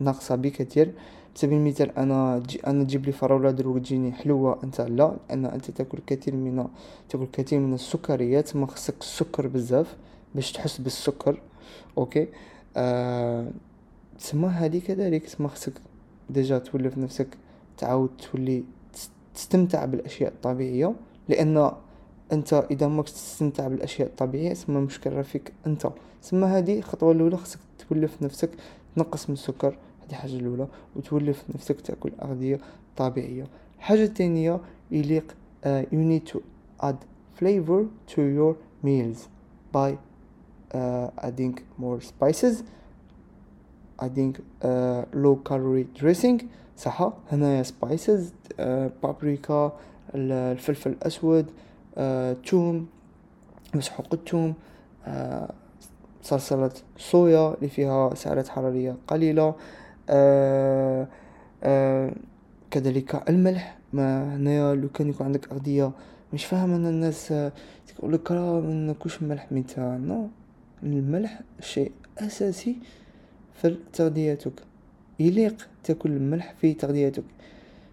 ناقصة 0.00 0.34
بكثير. 0.34 0.92
بسبيل 1.34 1.58
المثال 1.58 1.98
أنا 1.98 2.42
جي 2.46 2.60
أنا 2.66 2.84
تجيب 2.84 3.06
لي 3.06 3.12
فراولة 3.12 3.50
دروك 3.50 3.78
تجيني 3.78 4.12
حلوة 4.12 4.58
أنت 4.64 4.80
لا 4.80 5.16
لأن 5.28 5.46
أنت 5.46 5.70
تاكل 5.70 5.98
كثير 6.06 6.34
من 6.34 6.66
تاكل 7.08 7.26
كثير 7.32 7.60
من 7.60 7.74
السكريات 7.74 8.56
ما 8.56 8.66
خصك 8.66 9.00
السكر 9.00 9.46
بزاف 9.46 9.96
باش 10.34 10.52
تحس 10.52 10.78
بالسكر 10.78 11.40
okay؟ 11.98 12.28
تسمى 14.18 14.48
هذه 14.48 14.78
كذلك 14.78 15.24
تسمى 15.24 15.48
خصك 15.48 15.72
déjà 16.30 16.58
تولف 16.58 16.98
نفسك 16.98 17.28
تعاود 17.78 18.10
تولي 18.16 18.64
تستمتع 19.34 19.84
بالأشياء 19.84 20.32
الطبيعية 20.32 20.94
لأن 21.28 21.72
أنت 22.32 22.66
إذا 22.70 22.88
ماكش 22.88 23.12
تستمتع 23.12 23.68
بالأشياء 23.68 24.08
الطبيعية 24.08 24.52
تسمى 24.52 24.80
مشكل 24.80 25.24
فيك 25.24 25.52
أنت. 25.66 25.90
تسمى 26.22 26.46
هذه 26.46 26.78
الخطوه 26.78 27.12
الأولى 27.12 27.36
خصك 27.36 27.58
تولف 27.88 28.22
نفسك 28.22 28.50
تنقص 28.96 29.28
من 29.28 29.34
السكر 29.34 29.78
هذه 30.06 30.14
حاجة 30.14 30.36
الأولى 30.36 30.68
وتولف 30.96 31.44
نفسك 31.54 31.80
تأكل 31.80 32.12
أغذية 32.22 32.58
طبيعية. 32.96 33.46
الحاجة 33.78 34.02
الثانية 34.02 34.60
يليق 34.90 35.34
uh, 35.64 35.68
you 35.92 35.98
need 35.98 36.26
to 36.32 36.42
add 36.82 36.96
flavor 37.34 37.86
to 38.06 38.22
your 38.22 38.56
meals 38.82 39.28
by 39.72 39.98
uh, 40.74 41.26
adding 41.28 41.54
more 41.82 42.00
spices 42.00 42.54
adding 44.06 44.32
uh, 44.62 45.02
low 45.24 45.36
calorie 45.48 45.86
dressing. 46.00 46.42
صح 46.76 47.12
هنايا 47.32 47.62
spices 47.62 48.20
uh, 48.58 48.62
بابريكا 49.02 49.72
الفلفل 50.14 50.90
الأسود 50.90 51.46
توم 52.46 52.86
مسحوق 53.74 54.06
التوم 54.12 54.54
صلصلة 56.22 56.70
صويا 56.98 57.54
اللي 57.54 57.68
فيها 57.68 58.14
سعرات 58.14 58.48
حرارية 58.48 58.96
قليلة 59.08 59.54
آه 60.10 61.08
آه 61.62 62.12
كذلك 62.70 63.28
الملح. 63.28 63.78
ما 63.92 64.36
هنايا 64.36 64.74
لو 64.74 64.88
كان 64.88 65.08
يكون 65.08 65.26
عندك 65.26 65.52
أغذية 65.52 65.92
مش 66.32 66.44
فاهم 66.44 66.74
إن 66.74 66.86
الناس 66.86 67.34
تقول 67.96 68.12
لك 68.12 68.30
راه 68.30 68.60
ما 68.60 68.72
ناكلش 68.74 69.22
ملح 69.22 69.52
ميتا 69.52 69.96
نو 69.96 70.28
الملح 70.92 71.40
شيء 71.60 71.92
أساسي 72.18 72.76
في 73.54 73.76
تغذيتك. 73.92 74.52
يليق 75.20 75.68
تاكل 75.84 76.10
الملح 76.10 76.54
في 76.60 76.74
تغذيتك 76.74 77.24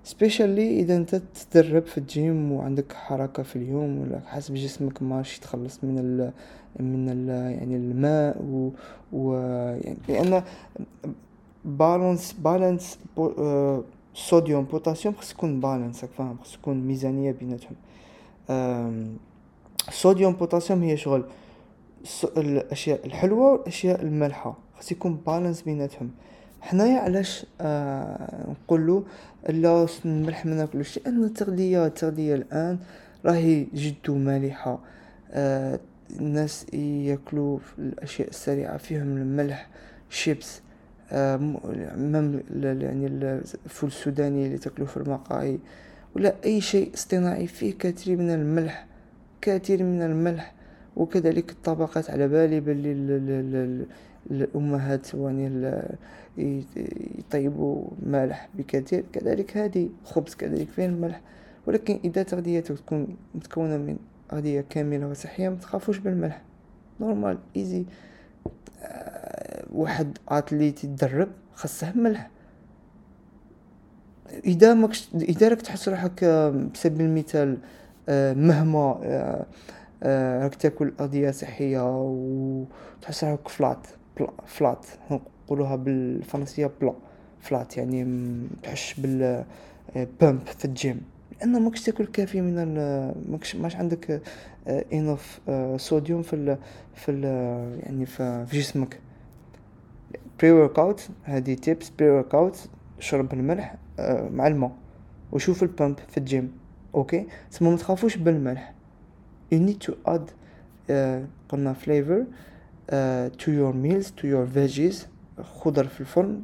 specially 0.04 0.80
إذا 0.80 0.96
أنت 0.96 1.16
تدرب 1.16 1.86
في 1.86 1.98
الجيم 1.98 2.52
وعندك 2.52 2.94
حركة 2.94 3.44
في 3.44 3.56
اليوم 3.56 4.02
ولا 4.02 4.20
حاسب 4.20 4.54
جسمك 4.54 5.02
ماشي 5.04 5.38
يتخلص 5.38 5.84
من 5.84 6.00
ال 6.00 6.32
من 6.80 7.10
ال 7.10 7.30
يعني 7.30 7.76
الماء 7.76 8.42
و, 8.42 8.70
و 9.14 9.34
يعني 9.84 9.98
لأن 10.08 10.44
balance 11.66 12.34
balance 12.34 13.00
صوديوم 14.14 14.64
بوتاسيوم 14.64 15.16
خص 15.16 15.32
يكون 15.32 15.60
balance 15.60 16.06
فاهم؟ 16.06 16.38
خص 16.44 16.56
يكون 16.56 16.88
ميزانية 16.88 17.32
بيناتهم. 17.32 17.76
صوديوم 19.92 20.34
بوتاسيوم 20.34 20.84
هي 20.84 20.98
شغل. 20.98 21.24
الأشياء 22.38 23.06
الحلوة 23.06 23.52
والأشياء 23.52 24.02
المالحة. 24.02 24.58
خص 24.80 24.92
يكون 24.92 25.22
بالانس 25.28 25.62
بيناتهم. 25.62 26.12
حنايا 26.62 27.00
علاش 27.00 27.46
آه 27.62 28.46
نقولو 28.50 29.04
لا 29.50 29.88
الملح 30.06 30.46
ما 30.46 30.56
ناكلوش؟ 30.56 30.98
لأن 31.00 31.24
التغذية 31.24 31.86
التغذية 31.86 32.36
الآن 32.36 32.80
راهي 33.26 33.68
جد 33.74 34.12
مالحة. 34.12 34.80
آه 35.32 35.80
الناس 36.20 36.74
ياكلوا 36.74 37.60
الأشياء 37.80 38.30
السريعة 38.30 38.78
فيهم 38.78 39.18
الملح 39.18 39.68
شيبس 40.10 40.62
آه 41.12 41.60
يعني 42.56 43.08
الفول 43.66 43.90
السوداني 43.90 44.46
اللي 44.46 44.58
تاكلوه 44.58 44.88
في 44.88 44.98
المقاهي 44.98 45.58
ولا 46.16 46.34
أي 46.46 46.62
شيء 46.62 46.94
اصطناعي 46.94 47.48
فيه 47.48 47.78
كثير 47.78 48.18
من 48.18 48.30
الملح 48.30 48.86
كثير 49.42 49.84
من 49.84 50.02
الملح. 50.02 50.54
وكذلك 50.96 51.52
الطبقات 51.52 52.10
على 52.10 52.28
بالي 52.28 52.60
باللي 52.60 53.86
الأمهات 54.32 55.14
يعني 55.14 55.86
يطيبوا 57.18 57.88
مالح 58.06 58.50
بكثير. 58.54 59.04
كذلك 59.14 59.58
هذه 59.58 59.90
خبز 60.06 60.36
كذلك 60.36 60.70
فيه 60.70 60.86
الملح. 60.86 61.22
ولكن 61.68 62.00
إذا 62.06 62.24
تغذيتك 62.24 62.78
تكون 62.78 63.18
متكونة 63.36 63.78
من 63.78 63.98
أغذية 64.34 64.62
كاملة 64.70 65.08
وصحية 65.08 65.50
متخافوش 65.50 65.98
بالملح. 65.98 66.42
normal 67.00 67.38
easy 67.56 67.86
أه 68.84 69.66
واحد 69.74 70.18
athlete 70.30 70.84
يتدرب 70.84 71.28
خاصه 71.54 71.94
ملح. 71.96 72.30
إذا 74.46 74.74
ماكش 74.74 75.10
إذا 75.16 75.48
راك 75.48 75.62
تحس 75.62 75.90
روحك 75.90 76.24
بسبيل 76.74 77.06
المثال 77.06 77.58
أه 78.10 78.34
مهما 78.34 79.46
راك 80.04 80.56
تاكل 80.56 80.94
اغذيه 81.00 81.32
صحية 81.32 81.80
وتحس 82.00 83.24
روحك 83.24 83.48
flat 83.48 83.88
flat. 84.46 84.86
نقولوها 85.46 85.76
بالفرنسية 85.76 86.72
plat 86.82 86.94
flat. 87.40 87.78
يعني 87.78 88.04
متحش 88.04 89.00
بال 89.00 89.46
pump 89.96 90.40
في 90.46 90.66
الجيم. 90.66 91.02
لأن 91.40 91.62
ماكش 91.62 91.84
تاكل 91.84 92.06
كافي 92.06 92.42
من 92.42 92.76
ماكش 93.32 93.56
ماش 93.56 93.76
عندك 93.76 94.22
enough 94.94 95.40
sodium 95.76 96.22
في 96.22 96.36
ال 96.36 96.58
في 96.96 97.12
ال 97.12 97.24
يعني 97.84 98.06
في 98.06 98.46
جسمك. 98.52 99.00
بري 100.40 100.52
ورك 100.52 100.80
اوت 100.80 101.10
هذه 101.24 101.54
تيبس 101.54 101.90
بري 101.90 102.10
ورك 102.10 102.36
اوت 102.36 102.70
شرب 103.00 103.34
الملح 103.34 103.76
مع 104.32 104.48
الماء 104.48 104.72
وشوف 105.32 105.64
ال 105.64 105.71
pump 105.71 106.00
في 106.08 106.18
ال 106.18 106.25
gym. 106.25 106.52
okay؟ 106.96 107.28
تسمى 107.52 107.70
ما 107.70 107.78
تخافوش 107.78 108.18
بالملح. 108.18 108.74
You 109.52 109.60
need 109.60 109.80
to 109.88 109.94
add 110.08 110.32
uh, 110.90 111.26
قلنا 111.50 111.76
flavor 111.76 112.26
uh, 112.90 113.30
to 113.38 113.52
your 113.52 113.74
meals 113.74 114.12
to 114.12 114.28
your 114.28 114.46
veggies. 114.46 115.08
خضر 115.42 115.88
في 115.88 116.02
الفرن 116.02 116.44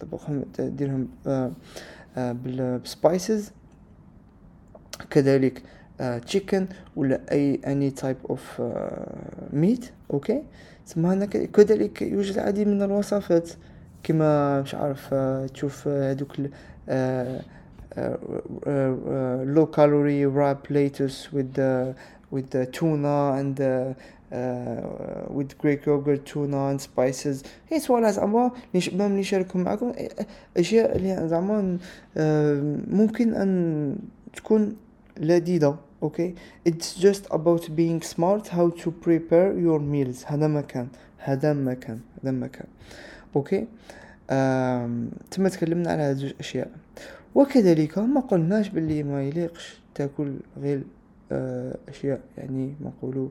طبخهم 0.00 0.44
ديرهم 0.58 1.08
uh, 1.26 1.30
بال 2.16 2.50
spices 2.50 3.52
كذلك 5.10 5.62
chicken 6.26 6.66
ولا 6.96 7.20
أي 7.32 7.60
any 7.66 7.90
type 7.90 8.16
of 8.30 8.62
meat 9.52 9.90
okay 10.12 10.42
ثم 10.86 11.06
هنا 11.06 11.26
كذلك 11.26 12.02
يوجد 12.02 12.38
العديد 12.38 12.68
من 12.68 12.82
الوصفات. 12.82 13.50
كما 14.02 14.60
مش 14.62 14.74
عارف 14.74 15.14
تشوف 15.54 15.88
هذوك 15.88 16.38
low 19.54 19.66
calorie 19.66 20.26
wrap 20.26 20.58
lettuce 20.70 21.28
with 21.28 21.60
with 22.36 22.48
the 22.50 22.66
tuna 22.76 23.18
and 23.38 23.50
the 23.60 23.72
uh, 24.32 25.36
with 25.36 25.50
Greek 25.62 25.80
yogurt 25.86 26.22
tuna 26.26 26.60
and 26.70 26.80
spices. 26.80 27.44
هي 27.68 27.80
سؤال 27.80 28.12
زعما 28.12 28.50
اللي 28.74 29.20
نشاركهم 29.20 29.62
معكم. 29.62 29.92
أشياء 30.56 30.96
اللي 30.96 31.28
زعما 31.28 31.78
ممكن 32.90 33.34
أن 33.34 33.96
تكون 34.36 34.76
لذيذة 35.20 35.78
okay? 36.02 36.34
It's 36.68 36.94
just 36.94 37.24
about 37.30 37.68
being 37.76 38.02
smart 38.02 38.48
how 38.48 38.68
to 38.82 38.90
prepare 38.90 39.52
your 39.58 39.80
meals. 39.80 40.24
هذا 40.26 40.46
ما 40.46 40.60
كان 40.60 40.88
هذا 41.18 41.52
ما 41.52 41.74
كان 41.74 42.00
هذا 42.22 42.30
ما 42.30 42.46
كان 42.46 42.66
okay 43.36 43.66
تم 45.30 45.48
تكلمنا 45.48 45.90
على 45.90 46.02
هذه 46.02 46.22
الأشياء. 46.22 46.70
وكذلك 47.34 47.98
ما 47.98 48.20
قلناش 48.20 48.68
باللي 48.68 49.02
ما 49.02 49.22
يليقش 49.22 49.80
تاكل 49.94 50.36
غير 50.60 50.82
أشياء 51.32 52.20
يعني 52.38 52.74
نقولوا 52.80 53.28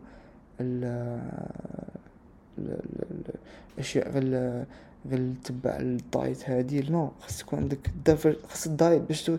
الاشياء 3.78 4.12
غير 4.12 4.66
غير 5.10 5.34
تبع 5.44 5.78
ال 5.80 5.94
diet 5.94 6.50
هادي 6.50 6.82
لا 6.82 7.10
خاص 7.20 7.38
تكون 7.38 7.60
عندك 7.60 7.92
دافر 8.06 8.38
خاص 8.50 8.68
ال 8.68 8.75
diet 8.75 9.02
باش 9.02 9.32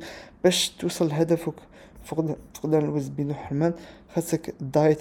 باش 0.45 0.71
توصل 0.71 1.09
لهدفك. 1.09 1.55
فقد 2.05 2.37
فقدان 2.55 2.85
الوزن 2.85 3.13
بدون 3.13 3.35
حرمان. 3.35 3.73
خاصك 4.15 4.55
ال 4.61 4.69
diet 4.69 5.01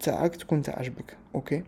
تاعك 0.00 0.36
تكون 0.36 0.62
تعجبك 0.62 1.16
okay؟ 1.34 1.62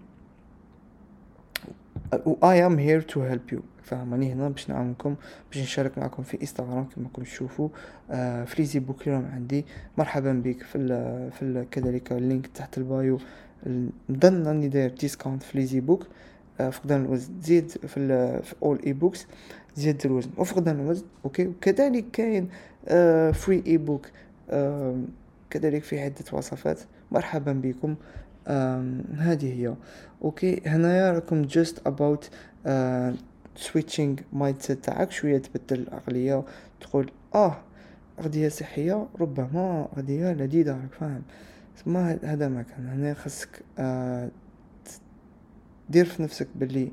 I 2.13 2.57
am 2.67 2.79
here 2.79 3.03
to 3.03 3.21
help 3.21 3.53
you. 3.53 3.61
فهماني؟ 3.83 4.33
هنا 4.33 4.49
باش 4.49 4.71
نعاونكم 4.71 5.15
باش 5.51 5.63
نشارك 5.63 5.99
معكم 5.99 6.23
في 6.23 6.41
انستغرام 6.41 6.85
كما 6.85 7.05
راكم 7.05 7.23
تشوفوا. 7.23 7.69
آه 8.11 8.45
في 8.45 8.63
les 8.63 8.79
ebooks 8.79 9.09
راهم 9.09 9.27
عندي. 9.33 9.65
مرحبا 9.99 10.33
بك 10.33 10.63
في 10.63 10.79
ال 10.79 10.89
في 11.33 11.43
ال 11.43 11.71
كذلك 11.71 12.13
ال 12.13 12.20
link 12.20 12.47
تحت 12.47 12.79
ال 12.79 12.87
bio. 12.87 13.19
نظن 14.11 14.47
راني 14.47 14.69
داير 14.69 14.91
discount 14.91 15.43
في 15.43 15.59
les 15.59 15.81
ebooks 15.81 16.07
فقدان 16.59 17.05
الوزن. 17.05 17.33
زيد 17.41 17.71
في 17.71 17.89
في 18.43 18.55
اول 18.63 18.81
ebooks 18.87 19.27
زيادة 19.77 19.99
الوزن 20.05 20.31
وفقدان 20.37 20.81
الوزن 20.81 21.05
okay? 21.25 21.47
وكذلك 21.47 22.05
كاين 22.13 22.49
free 23.33 23.63
ebook 23.67 24.07
كذلك 25.51 25.83
في 25.83 26.01
عدة 26.01 26.25
وصفات. 26.33 26.81
مرحبا 27.13 27.53
بكم. 27.53 27.95
هذه 29.17 29.53
هي. 29.61 29.75
okay 30.25 30.61
هنايا 30.67 31.13
راكم 31.13 31.49
just 31.49 31.75
about 31.89 32.25
switching 33.57 34.21
mindset 34.33 34.85
تاعك 34.85 35.11
شوية 35.11 35.39
تبدل 35.39 35.83
العقلية 35.83 36.45
تقول 36.81 37.11
آه 37.35 37.57
أغذية 38.21 38.49
صحية 38.49 39.07
ربما 39.21 39.89
أغذية 39.97 40.33
لذيذة 40.33 40.71
راك 40.73 40.93
فاهم. 41.01 41.23
ما 41.87 42.19
هذا 42.23 42.49
ما 42.49 42.63
كان. 42.63 42.89
هنا 42.89 43.15
خاصك 43.15 43.63
آه 43.79 44.31
دير 45.91 46.05
في 46.05 46.23
نفسك 46.23 46.49
باللي 46.55 46.93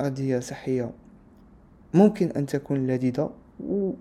أغذية 0.00 0.38
صحية 0.38 0.90
ممكن 1.94 2.30
أن 2.30 2.46
تكون 2.46 2.86
لذيذة 2.86 3.30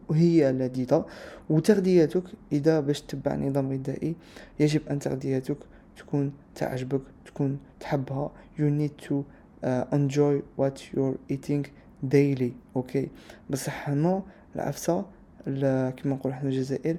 وهي 0.09 0.51
لذيذة 0.51 1.05
وتغذيتك 1.49 2.23
إذا 2.51 2.79
باش 2.79 3.01
تتبع 3.01 3.35
نظام 3.35 3.71
غذائي 3.73 4.15
يجب 4.59 4.81
أن 4.89 4.99
تغذيتك 4.99 5.57
تكون 5.97 6.33
تعجبك 6.55 7.01
تكون 7.25 7.59
تحبها. 7.79 8.31
You 8.57 8.69
need 8.69 9.07
to 9.07 9.13
uh, 9.63 9.85
enjoy 9.91 10.41
what 10.57 10.77
you're 10.93 11.17
eating 11.29 11.65
daily 12.11 12.51
أوكي 12.75 13.09
بصح 13.49 13.89
هنا 13.89 14.23
العفسة 14.55 15.05
كما 15.45 15.93
نقول 16.05 16.33
حنا 16.33 16.49
الجزائر 16.49 16.97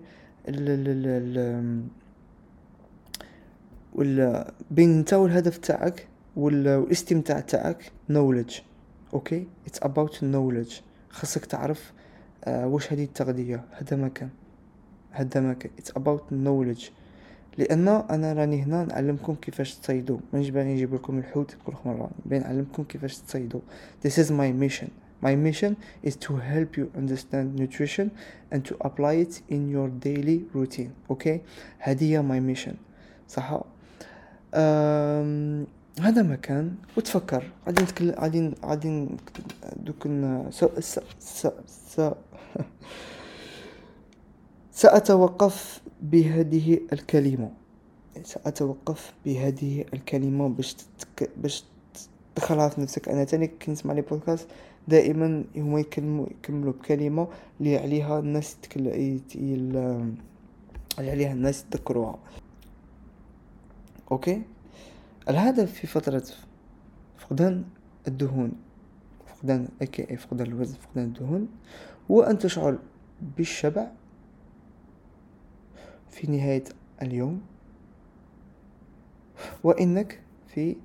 ولا 3.95 4.55
بين 4.71 4.99
انت 4.99 5.15
والهدف 5.15 5.59
تاعك 5.59 6.09
والاستمتاع 6.37 7.41
تاعك 7.41 7.93
knowledge 8.13 8.55
okay 9.15 9.47
it's 9.67 9.79
about 9.89 10.13
knowledge. 10.13 10.73
خاصك 11.11 11.45
تعرف 11.47 11.93
آه 12.45 12.67
واش 12.67 12.93
هذه 12.93 13.05
التغذية. 13.05 13.65
هذا 13.73 13.97
ما 13.97 14.09
كان 14.09 14.29
هذا 15.11 15.41
ما 15.41 15.53
كان 15.53 15.71
it's 15.81 15.91
about 15.91 16.23
knowledge. 16.31 16.91
لأن 17.59 17.89
أنا 17.89 18.33
راني 18.33 18.63
هنا 18.63 18.85
نعلمكم 18.85 19.35
كيفاش 19.35 19.75
تصيدوا 19.75 20.19
مانيش 20.33 20.49
باغي 20.49 20.73
نجيب 20.75 20.95
لكم 20.95 21.19
الحوت 21.19 21.57
كل 21.67 21.73
مره 21.85 22.11
باغي 22.27 22.43
نعلمكم 22.43 22.85
كيفاش 22.85 23.19
تصيدوا 23.19 23.61
this 24.07 24.13
is 24.13 24.31
my 24.31 24.51
mission. 24.65 24.91
My 25.23 25.35
mission 25.35 25.77
is 26.09 26.15
to 26.27 26.37
help 26.37 26.77
you 26.77 26.87
understand 26.95 27.47
nutrition 27.57 28.11
and 28.53 28.61
to 28.69 28.77
apply 28.89 29.15
it 29.25 29.41
in 29.49 29.63
your 29.75 29.89
daily 29.89 30.45
routine. 30.55 30.93
Okay? 31.11 31.41
هذه 31.79 32.05
هي 32.13 32.23
my 32.23 32.57
mission. 32.57 32.75
صح؟ 33.29 33.61
أم... 34.55 35.67
هذا 36.01 36.23
مكان. 36.23 36.75
وتفكر. 36.97 37.45
غادي 37.67 37.83
نتكلم 37.83 38.15
غادي 38.19 38.53
غادي 38.65 39.09
دوك 39.77 40.09
س 40.51 40.65
س 40.81 40.99
س 41.19 41.47
س 41.67 42.01
سأتوقف 44.77 45.81
بهذه 46.03 46.81
الكلمة. 46.93 47.51
سأتوقف 48.23 49.15
بهذه 49.25 49.85
الكلمة 49.95 50.49
باش 50.49 50.75
تتك... 50.75 51.31
باش 51.37 51.65
تدخلها 52.35 52.69
في 52.69 52.81
نفسك. 52.81 53.09
أنا 53.09 53.25
تاني 53.25 53.47
كنسمع 53.47 53.93
لي 53.95 54.03
بودكاست 54.03 54.49
دائما 54.89 55.45
هما 55.57 55.81
يكلموا 55.81 56.27
يكملوا 56.31 56.73
بكلمة 56.73 57.29
اللي 57.61 57.79
عليها 57.79 58.19
الناس 58.19 58.55
يتكل... 58.55 58.87
يتيل... 58.87 59.77
اللي 60.99 61.11
عليها 61.11 61.33
الناس 61.33 61.65
يتذكروها 61.65 62.19
okay؟ 64.13 64.43
الهدف 65.29 65.73
في 65.73 65.87
فترة 65.87 66.25
فقدان 67.19 67.65
الدهون 68.09 68.53
فقدان 69.27 69.69
okay 69.83 70.17
فقدان 70.17 70.47
الوزن 70.47 70.75
فقدان 70.75 71.05
الدهون 71.05 71.49
هو 72.11 72.23
أن 72.23 72.39
تشعر 72.39 72.79
بالشبع 73.37 73.87
في 76.17 76.31
نهاية 76.31 76.65
اليوم. 77.03 77.41
وإنك 79.65 80.21
في 80.47 80.77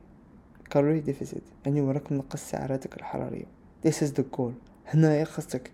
calorie 0.69 0.99
deficit 0.99 1.43
يعني 1.65 1.81
وراك 1.81 2.11
منقص 2.11 2.49
سعراتك 2.49 2.97
الحرارية. 2.97 3.45
This 3.87 3.93
is 3.93 4.11
the 4.19 4.23
goal. 4.37 4.51
هنايا 4.87 5.23
خاصك 5.23 5.71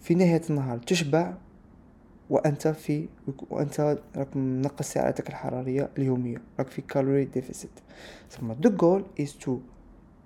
في 0.00 0.14
نهاية 0.14 0.42
النهار. 0.50 0.78
تشبع 0.78 1.34
وأنت 2.30 2.68
في 2.68 3.08
وأنت 3.50 3.98
راك 4.16 4.36
منقص 4.36 4.92
سعراتك 4.92 5.28
الحرارية 5.28 5.90
اليومية. 5.98 6.42
راك 6.58 6.68
في 6.68 6.82
كالوري 6.82 7.24
ديفيسيت 7.24 7.70
ثم 8.30 8.54
the 8.54 8.70
goal 8.70 9.22
is 9.22 9.30
to 9.44 9.50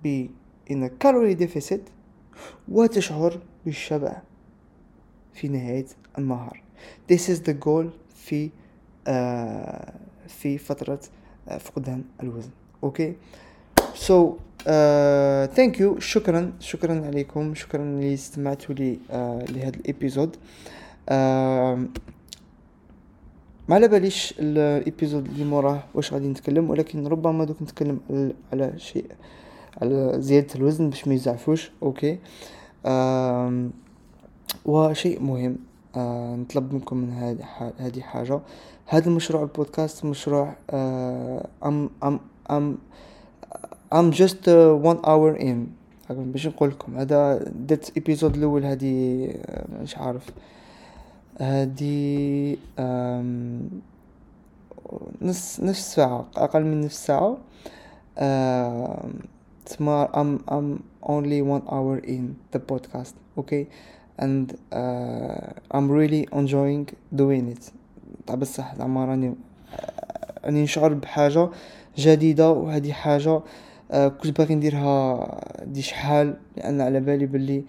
be 0.05 0.29
in 0.69 0.83
a 0.83 0.89
calorie 1.03 1.35
deficit 1.35 1.81
وتشعر 2.67 3.41
بالشبع 3.65 4.21
في 5.33 5.47
نهاية 5.47 5.85
النهار. 6.17 6.63
This 7.11 7.29
is 7.29 7.39
the 7.39 7.53
goal. 7.65 8.02
في 8.25 8.49
آه 9.07 9.93
في 10.27 10.57
فترة 10.57 10.99
آه 11.49 11.57
فقدان 11.57 12.03
الوزن. 12.23 12.49
okay؟ 12.83 13.15
so 13.93 14.35
thank 15.55 15.79
you 15.79 15.99
شكرا 15.99 16.53
شكرا 16.59 17.05
عليكم. 17.05 17.55
شكرا 17.55 17.83
اللي 17.83 18.13
استمعتوا 18.13 18.75
لي 18.75 18.97
uh, 19.09 19.13
لهذا 19.51 19.75
ال 19.75 19.82
episode. 19.82 20.35
uh, 20.35 21.11
ما 23.67 23.75
على 23.75 23.87
باليش 23.87 24.33
ال 24.39 24.50
episode 24.50 25.25
اللي 25.25 25.45
موراه 25.45 25.83
واش 25.93 26.13
غادي 26.13 26.27
نتكلم 26.27 26.69
ولكن 26.69 27.07
ربما 27.07 27.43
دوك 27.45 27.61
نتكلم 27.61 27.99
على 28.53 28.73
شيء 28.77 29.05
على 29.81 30.15
زيادة 30.17 30.55
الوزن 30.55 30.89
باش 30.89 31.07
ما 31.07 31.13
يزعفوش. 31.13 31.71
okay؟ 31.83 32.19
uh, 32.85 32.89
وشيء 34.65 35.21
مهم. 35.21 35.57
آه 35.95 36.35
نطلب 36.35 36.73
منكم 36.73 36.97
من 36.97 37.11
هذه 37.79 38.01
حاجة. 38.01 38.39
هذا 38.85 39.09
المشروع 39.09 39.43
البودكاست 39.43 40.05
مشروع 40.05 40.53
آه 40.69 41.47
ام 41.65 41.89
ام 42.03 42.19
ام 42.51 42.77
ام 43.93 44.09
جاست 44.09 44.49
وان 44.49 44.97
اور 44.97 45.41
ان 45.41 45.67
باش 46.09 46.47
نقول 46.47 46.69
لكم 46.69 46.97
هذا 46.97 47.43
درت 47.55 47.91
ايبيزود 47.97 48.35
الأول 48.35 48.65
هذه 48.65 49.27
مش 49.81 49.97
عارف. 49.97 50.29
هذه 51.39 52.57
نص 55.21 55.59
نص 55.59 55.95
ساعة 55.95 56.27
أقل 56.37 56.63
من 56.63 56.81
نص 56.81 57.05
ساعة. 57.05 57.37
تسمى 59.65 60.07
I'm 60.13 60.39
I'm 60.47 60.83
only 61.03 61.41
one 61.41 61.63
hour 61.71 61.97
in 61.97 62.35
the 62.51 62.59
podcast 62.59 63.13
okay 63.37 63.67
and 64.19 64.53
uh, 64.71 65.77
I'm 65.77 65.89
really 65.91 66.27
enjoying 66.33 66.87
doing 67.15 67.47
it. 67.55 67.71
طيب 68.27 68.39
بصح 68.39 68.75
زعما 68.75 69.05
راني 69.05 69.35
راني 70.45 70.63
نشعر 70.63 70.93
بحاجة 70.93 71.49
جديدة 71.97 72.51
وهذه 72.51 72.91
حاجة 72.91 73.41
آه 73.91 74.07
كنت 74.07 74.37
باغي 74.37 74.55
نديرها 74.55 75.27
دي 75.65 75.81
شحال 75.81 76.37
لأن 76.57 76.81
على 76.81 76.99
بالي 76.99 77.25
بلي 77.25 77.63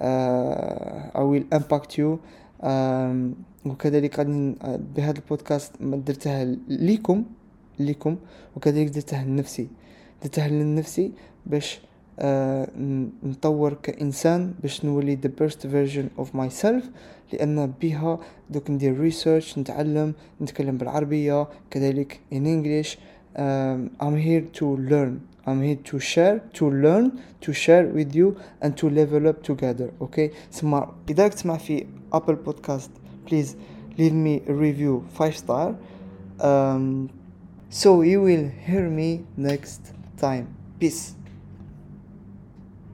آه 0.00 1.10
will 1.38 1.56
impact 1.58 1.92
you. 1.98 2.18
آه 2.62 3.30
وكذلك 3.66 4.18
غادي 4.18 4.54
بهذا 4.96 5.18
البودكاست 5.18 5.72
درتها 5.82 6.44
ليكم 6.68 7.24
ليكم 7.78 8.16
وكذلك 8.56 8.88
درتها 8.88 9.24
لنفسي. 9.24 9.68
درتها 10.22 10.48
لنفسي 10.48 11.12
باش 11.46 11.80
آه 11.84 11.89
نطور 13.23 13.73
كإنسان 13.73 14.53
باش 14.61 14.85
نولي 14.85 15.17
the 15.17 15.41
best 15.41 15.65
version 15.65 16.21
of 16.21 16.27
myself 16.33 16.83
لأن 17.33 17.73
بها 17.81 18.19
دوك 18.49 18.69
ندير 18.69 19.11
research 19.11 19.57
نتعلم 19.57 20.13
نتكلم 20.41 20.77
بالعربية 20.77 21.47
كذلك 21.71 22.19
in 22.31 22.45
English 22.45 22.97
um, 23.35 23.89
I'm 23.99 24.15
here 24.17 24.43
to 24.59 24.77
learn 24.77 25.19
I'm 25.47 25.61
here 25.61 25.79
to 25.91 25.99
share 25.99 26.39
to 26.53 26.69
learn 26.69 27.19
to 27.41 27.53
share 27.53 27.85
with 27.87 28.15
you 28.15 28.37
and 28.61 28.77
to 28.77 28.89
level 28.89 29.27
up 29.27 29.43
together 29.43 29.89
okay 30.01 30.31
سمع 30.51 30.91
إذا 31.09 31.27
تسمع 31.27 31.57
في 31.57 31.85
Apple 32.13 32.37
Podcast 32.47 32.89
please 33.25 33.55
leave 33.97 34.13
me 34.13 34.41
a 34.47 34.53
review 34.53 35.03
5 35.19 35.37
star 35.37 35.75
um, 36.39 37.09
so 37.69 38.01
you 38.01 38.21
will 38.21 38.49
hear 38.65 38.89
me 38.89 39.25
next 39.37 39.81
time 40.17 40.47
peace 40.79 41.18